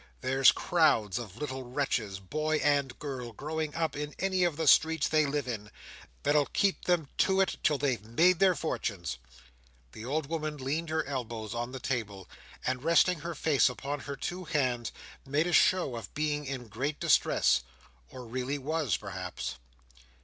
There's 0.21 0.51
crowds 0.51 1.19
of 1.19 1.37
little 1.37 1.61
wretches, 1.61 2.19
boy 2.19 2.57
and 2.57 2.97
girl, 2.97 3.33
growing 3.33 3.75
up 3.75 3.95
in 3.95 4.15
any 4.17 4.43
of 4.43 4.57
the 4.57 4.65
streets 4.65 5.07
they 5.07 5.27
live 5.27 5.47
in, 5.47 5.69
that'll 6.23 6.47
keep 6.47 6.85
them 6.85 7.07
to 7.19 7.39
it 7.39 7.57
till 7.61 7.77
they've 7.77 8.03
made 8.03 8.39
their 8.39 8.55
fortunes." 8.55 9.19
The 9.91 10.03
old 10.03 10.25
woman 10.25 10.57
leaned 10.57 10.89
her 10.89 11.05
elbows 11.05 11.53
on 11.53 11.71
the 11.71 11.79
table, 11.79 12.27
and 12.65 12.83
resting 12.83 13.19
her 13.19 13.35
face 13.35 13.69
upon 13.69 13.99
her 13.99 14.15
two 14.15 14.45
hands, 14.45 14.91
made 15.23 15.45
a 15.45 15.53
show 15.53 15.95
of 15.95 16.11
being 16.15 16.45
in 16.45 16.65
great 16.67 16.99
distress—or 16.99 18.25
really 18.25 18.57
was, 18.57 18.97
perhaps. 18.97 19.57